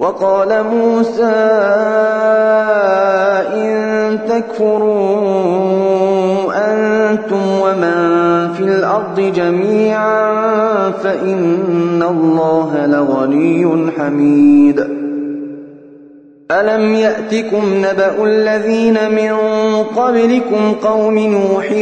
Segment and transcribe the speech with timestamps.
[0.00, 1.22] وقال موسى
[3.54, 4.90] إن تكفروا
[6.54, 7.94] أنتم ومن
[8.52, 14.80] في الأرض جميعا فإن الله لغني حميد.
[16.50, 19.34] ألم يأتكم نبأ الذين من
[19.84, 21.72] قبلكم قوم نوح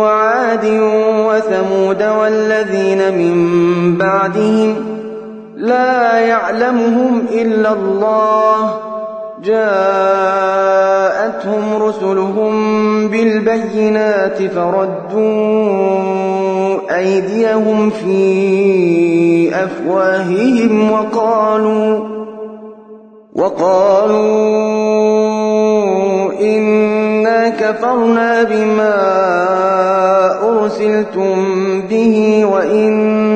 [0.00, 0.64] وعاد
[1.28, 3.34] وثمود والذين من
[3.96, 4.93] بعدهم
[5.56, 8.74] لا يعلمهم إلا الله.
[9.44, 10.42] جاءتهم
[11.82, 12.54] رسلهم
[13.08, 15.94] بالبينات فردوا
[16.96, 22.00] أيديهم في أفواههم وقالوا
[23.34, 24.74] وقالوا
[26.40, 28.94] إنا كفرنا بما
[30.48, 31.34] أرسلتم
[31.80, 33.33] به وإنا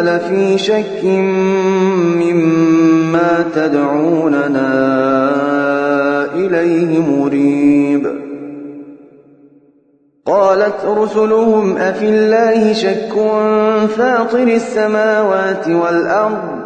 [0.00, 1.04] لفي شك
[2.14, 4.68] مما تدعوننا
[6.34, 8.18] إليه مريب
[10.26, 13.12] قالت رسلهم أفي الله شك
[13.96, 16.58] فاطر السماوات والأرض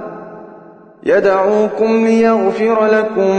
[1.05, 3.37] يدعوكم ليغفر لكم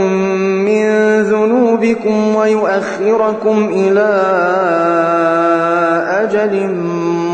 [0.64, 0.86] من
[1.22, 4.10] ذنوبكم ويؤخركم إلى
[6.22, 6.74] أجل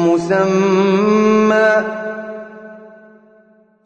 [0.07, 2.00] مسمى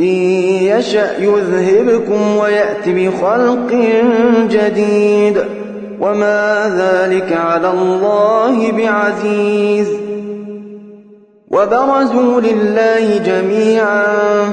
[0.00, 3.72] إن يشأ يذهبكم ويأت بخلق
[4.50, 5.38] جديد.
[6.00, 9.88] وما ذلك على الله بعزيز.
[11.50, 14.04] وبرزوا لله جميعا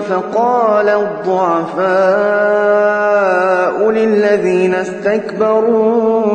[0.09, 1.85] فقال الضعفاء
[3.91, 6.25] للذين استكبروا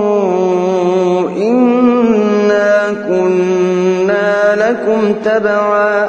[1.30, 6.08] إنا كنا لكم تبعا.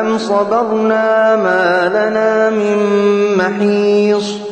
[0.00, 2.76] أم صبرنا ما لنا من
[3.38, 4.48] محيص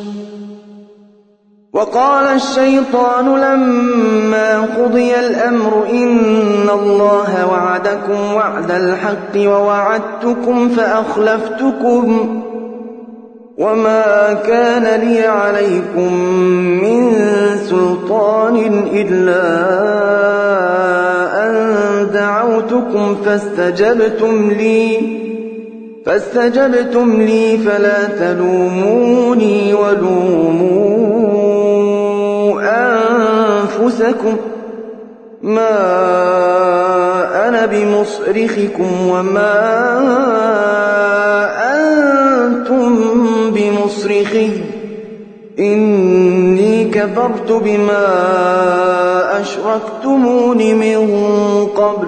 [1.73, 12.43] وقال الشيطان لما قضي الأمر إن الله وعدكم وعد الحق ووعدتكم فأخلفتكم
[13.57, 16.13] وما كان لي عليكم
[16.83, 17.13] من
[17.69, 19.43] سلطان إلا
[21.45, 21.77] أن
[22.13, 25.26] دعوتكم فاستجبتم لي
[26.07, 30.87] فاستجبتم لي فلا تلوموني ولوموا
[32.61, 34.37] أنفسكم.
[35.41, 35.69] ما
[37.47, 39.53] أنا بمصرخكم وما
[41.75, 42.97] أنتم
[43.51, 44.49] بمصرخي.
[45.59, 48.07] إني كفرت بما
[49.41, 51.07] أشركتمون من
[51.75, 52.07] قبل.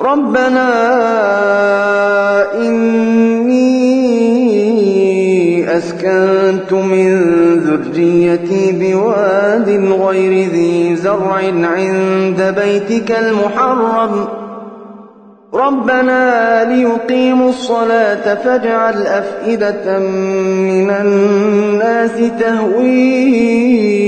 [0.00, 0.68] ربنا
[2.54, 3.58] إني
[5.76, 7.22] أسكنت من
[7.58, 9.68] ذريتي بواد
[10.00, 14.28] غير ذي زرع عند بيتك المحرم.
[15.54, 24.07] ربنا ليقيموا الصلاة فاجعل أفئدة من الناس تهوي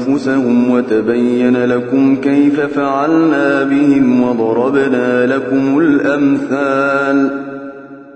[0.71, 7.51] وتبين لكم كيف فعلنا بهم وضربنا لكم الأمثال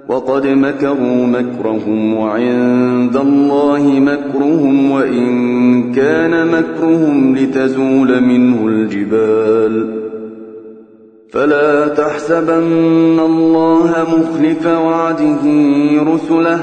[0.08, 10.06] وقد مكروا مكرهم وعند الله مكرهم وإن كان مكرهم لتزول منه الجبال
[11.32, 15.42] فلا تحسبن الله مخلف وعده
[16.14, 16.60] رسله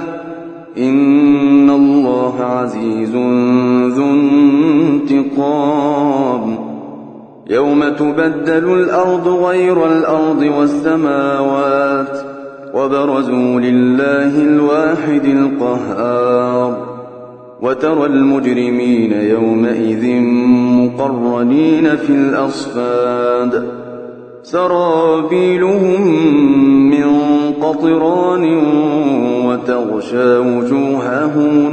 [0.78, 3.10] إن الله عزيز
[3.96, 4.12] ذو
[5.32, 6.58] انتقام
[7.50, 12.18] يوم تبدل الأرض غير الأرض والسماوات
[12.74, 16.92] وبرزوا لله الواحد القهار.
[17.62, 20.20] وترى المجرمين يومئذ
[20.76, 23.64] مقرنين في الأصفاد.
[24.42, 26.08] سرابيلهم
[26.90, 27.06] من
[27.62, 28.44] قطران
[29.46, 31.72] وتغشى وجوههم